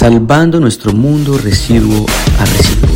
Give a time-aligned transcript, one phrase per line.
[0.00, 2.06] salvando nuestro mundo residuo
[2.38, 2.88] a residuo.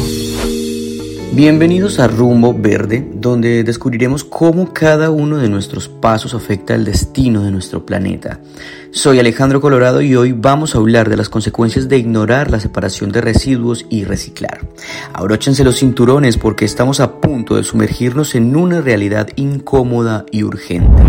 [1.34, 7.42] Bienvenidos a Rumbo Verde, donde descubriremos cómo cada uno de nuestros pasos afecta el destino
[7.42, 8.40] de nuestro planeta.
[8.90, 13.12] Soy Alejandro Colorado y hoy vamos a hablar de las consecuencias de ignorar la separación
[13.12, 14.66] de residuos y reciclar.
[15.12, 21.02] Abróchense los cinturones porque estamos a punto de sumergirnos en una realidad incómoda y urgente.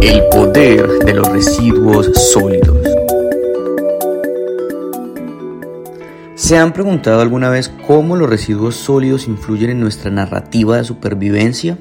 [0.00, 2.77] El poder de los residuos sólidos.
[6.48, 11.76] ¿Se han preguntado alguna vez cómo los residuos sólidos influyen en nuestra narrativa de supervivencia?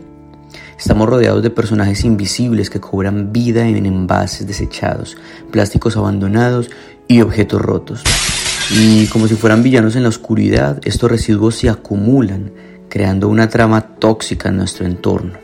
[0.78, 5.16] Estamos rodeados de personajes invisibles que cobran vida en envases desechados,
[5.52, 6.70] plásticos abandonados
[7.08, 8.04] y objetos rotos.
[8.70, 12.52] Y como si fueran villanos en la oscuridad, estos residuos se acumulan,
[12.90, 15.40] creando una trama tóxica en nuestro entorno.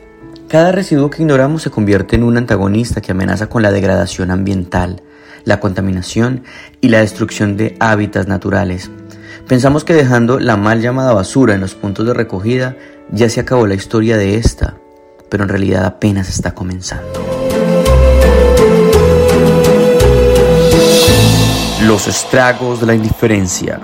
[0.49, 5.01] Cada residuo que ignoramos se convierte en un antagonista que amenaza con la degradación ambiental,
[5.45, 6.43] la contaminación
[6.81, 8.91] y la destrucción de hábitats naturales.
[9.47, 12.77] Pensamos que dejando la mal llamada basura en los puntos de recogida
[13.11, 14.77] ya se acabó la historia de esta,
[15.29, 17.19] pero en realidad apenas está comenzando.
[21.85, 23.81] Los estragos de la indiferencia.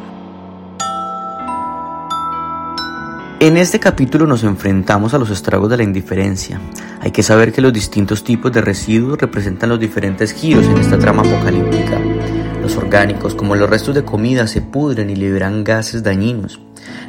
[3.41, 6.59] En este capítulo nos enfrentamos a los estragos de la indiferencia.
[7.01, 10.97] Hay que saber que los distintos tipos de residuos representan los diferentes giros en esta
[10.97, 11.99] trama apocalíptica.
[12.75, 16.59] Orgánicos, como los restos de comida, se pudren y liberan gases dañinos.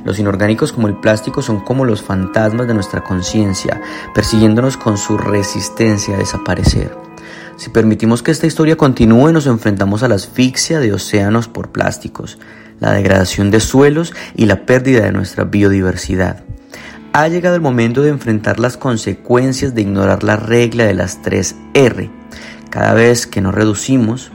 [0.05, 3.81] Los inorgánicos, como el plástico, son como los fantasmas de nuestra conciencia,
[4.15, 6.97] persiguiéndonos con su resistencia a desaparecer.
[7.57, 12.39] Si permitimos que esta historia continúe, nos enfrentamos a la asfixia de océanos por plásticos,
[12.79, 16.43] la degradación de suelos y la pérdida de nuestra biodiversidad.
[17.13, 21.57] Ha llegado el momento de enfrentar las consecuencias de ignorar la regla de las tres
[21.75, 22.11] R.
[22.71, 24.31] Cada vez que nos reducimos,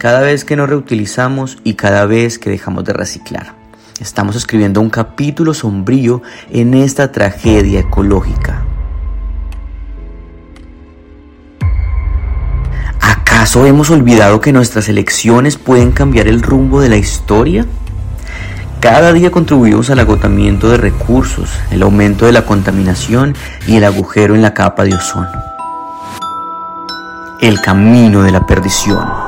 [0.00, 3.52] cada vez que nos reutilizamos y cada vez que dejamos de reciclar.
[4.00, 8.64] Estamos escribiendo un capítulo sombrío en esta tragedia ecológica.
[12.98, 17.66] ¿Acaso hemos olvidado que nuestras elecciones pueden cambiar el rumbo de la historia?
[18.80, 23.34] Cada día contribuimos al agotamiento de recursos, el aumento de la contaminación
[23.66, 25.28] y el agujero en la capa de ozono.
[27.42, 29.19] El camino de la perdición.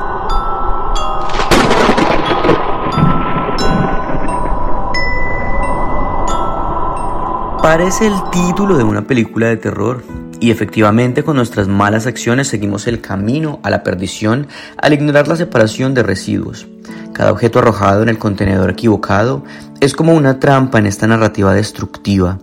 [7.62, 10.03] Parece el título de una película de terror,
[10.41, 15.37] y efectivamente con nuestras malas acciones seguimos el camino a la perdición al ignorar la
[15.37, 16.67] separación de residuos.
[17.12, 19.45] Cada objeto arrojado en el contenedor equivocado
[19.81, 22.41] es como una trampa en esta narrativa destructiva.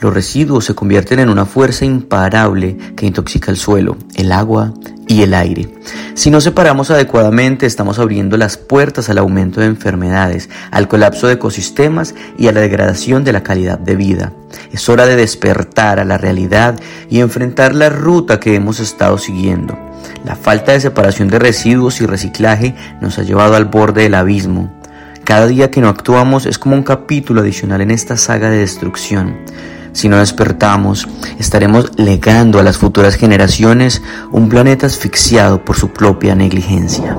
[0.00, 4.72] Los residuos se convierten en una fuerza imparable que intoxica el suelo, el agua
[5.06, 5.68] y el aire.
[6.14, 11.34] Si no separamos adecuadamente, estamos abriendo las puertas al aumento de enfermedades, al colapso de
[11.34, 14.32] ecosistemas y a la degradación de la calidad de vida.
[14.72, 16.78] Es hora de despertar a la realidad
[17.10, 19.76] y enfrentar la ruta que hemos estado siguiendo.
[20.24, 24.72] La falta de separación de residuos y reciclaje nos ha llevado al borde del abismo.
[25.24, 29.38] Cada día que no actuamos es como un capítulo adicional en esta saga de destrucción.
[29.94, 31.06] Si no despertamos,
[31.38, 37.16] estaremos legando a las futuras generaciones un planeta asfixiado por su propia negligencia.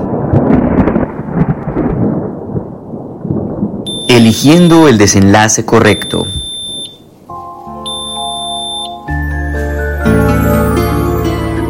[4.08, 6.26] Eligiendo el desenlace correcto.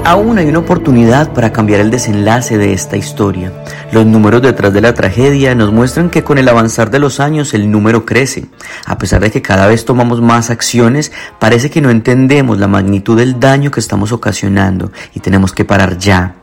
[0.07, 3.53] Aún hay una oportunidad para cambiar el desenlace de esta historia.
[3.91, 7.55] Los números detrás de la tragedia nos muestran que con el avanzar de los años
[7.55, 8.47] el número crece.
[8.85, 13.17] A pesar de que cada vez tomamos más acciones, parece que no entendemos la magnitud
[13.17, 16.37] del daño que estamos ocasionando y tenemos que parar ya.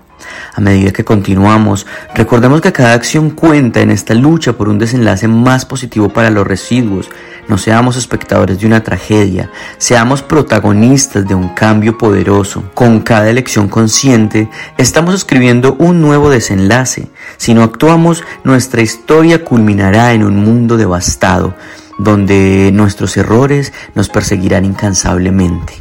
[0.56, 5.30] A medida que continuamos, recordemos que cada acción cuenta en esta lucha por un desenlace
[5.30, 7.09] más positivo para los residuos.
[7.48, 12.64] No seamos espectadores de una tragedia, seamos protagonistas de un cambio poderoso.
[12.74, 17.10] Con cada elección consciente, estamos escribiendo un nuevo desenlace.
[17.38, 21.56] Si no actuamos, nuestra historia culminará en un mundo devastado,
[22.00, 25.74] donde nuestros errores nos perseguirán incansablemente.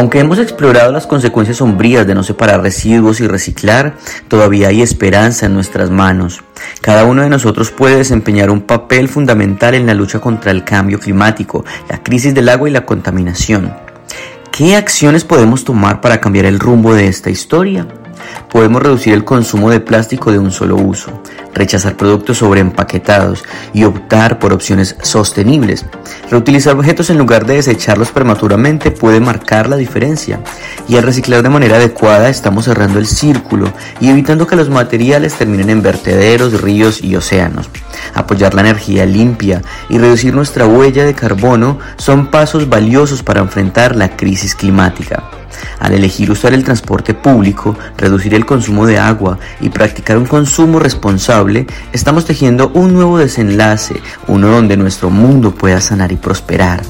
[0.00, 3.96] Aunque hemos explorado las consecuencias sombrías de no separar residuos y reciclar,
[4.28, 6.42] todavía hay esperanza en nuestras manos.
[6.80, 10.98] Cada uno de nosotros puede desempeñar un papel fundamental en la lucha contra el cambio
[10.98, 13.74] climático, la crisis del agua y la contaminación.
[14.50, 17.86] ¿Qué acciones podemos tomar para cambiar el rumbo de esta historia?
[18.50, 21.22] Podemos reducir el consumo de plástico de un solo uso,
[21.54, 25.86] rechazar productos sobreempaquetados y optar por opciones sostenibles.
[26.30, 30.40] Reutilizar objetos en lugar de desecharlos prematuramente puede marcar la diferencia
[30.88, 35.34] y al reciclar de manera adecuada estamos cerrando el círculo y evitando que los materiales
[35.34, 37.68] terminen en vertederos, ríos y océanos.
[38.14, 43.96] Apoyar la energía limpia y reducir nuestra huella de carbono son pasos valiosos para enfrentar
[43.96, 45.39] la crisis climática.
[45.78, 50.78] Al elegir usar el transporte público, reducir el consumo de agua y practicar un consumo
[50.78, 56.82] responsable, estamos tejiendo un nuevo desenlace, uno donde nuestro mundo pueda sanar y prosperar.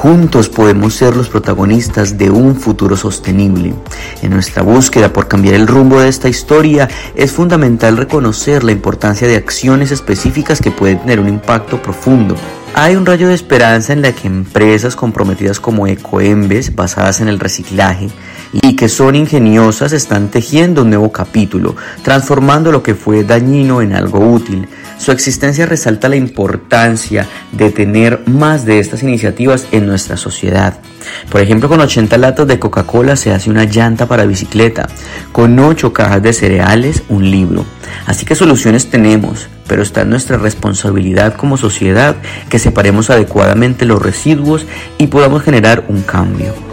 [0.00, 3.74] Juntos podemos ser los protagonistas de un futuro sostenible.
[4.22, 9.26] En nuestra búsqueda por cambiar el rumbo de esta historia es fundamental reconocer la importancia
[9.26, 12.36] de acciones específicas que pueden tener un impacto profundo.
[12.74, 17.40] Hay un rayo de esperanza en la que empresas comprometidas como Ecoembes, basadas en el
[17.40, 18.08] reciclaje,
[18.52, 21.74] y que son ingeniosas están tejiendo un nuevo capítulo,
[22.04, 24.68] transformando lo que fue dañino en algo útil.
[24.98, 30.78] Su existencia resalta la importancia de tener más de estas iniciativas en nuestra sociedad.
[31.30, 34.88] Por ejemplo, con 80 latas de Coca-Cola se hace una llanta para bicicleta,
[35.32, 37.64] con 8 cajas de cereales, un libro.
[38.06, 42.16] Así que soluciones tenemos, pero está en nuestra responsabilidad como sociedad
[42.48, 44.66] que separemos adecuadamente los residuos
[44.98, 46.67] y podamos generar un cambio.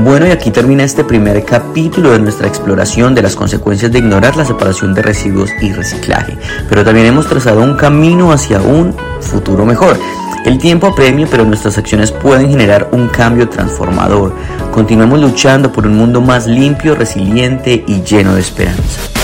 [0.00, 4.36] Bueno, y aquí termina este primer capítulo de nuestra exploración de las consecuencias de ignorar
[4.36, 6.38] la separación de residuos y reciclaje.
[6.68, 9.98] Pero también hemos trazado un camino hacia un futuro mejor.
[10.44, 14.32] El tiempo apremia, pero nuestras acciones pueden generar un cambio transformador.
[14.72, 19.17] Continuemos luchando por un mundo más limpio, resiliente y lleno de esperanza.